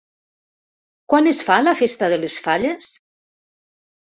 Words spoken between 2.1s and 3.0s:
de les falles?